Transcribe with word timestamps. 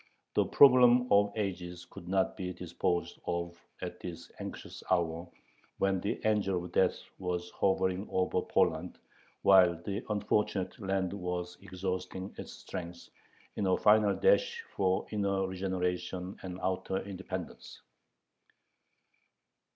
The 0.33 0.45
problem 0.47 1.07
of 1.11 1.31
ages 1.35 1.85
could 1.87 2.07
not 2.07 2.35
be 2.35 2.51
disposed 2.53 3.19
of 3.27 3.55
at 3.83 3.99
this 3.99 4.31
anxious 4.39 4.81
hour 4.89 5.29
when 5.77 6.01
the 6.01 6.19
angel 6.25 6.65
of 6.65 6.71
death 6.71 6.97
was 7.19 7.51
hovering 7.51 8.07
over 8.09 8.41
Poland, 8.41 8.97
while 9.43 9.79
the 9.83 10.03
unfortunate 10.09 10.79
land 10.79 11.13
was 11.13 11.55
exhausting 11.61 12.33
its 12.39 12.51
strength 12.51 13.09
in 13.57 13.67
a 13.67 13.77
final 13.77 14.15
dash 14.15 14.63
for 14.75 15.05
inner 15.11 15.45
regeneration 15.45 16.35
and 16.41 16.59
outer 16.63 16.97
independence. 17.03 17.83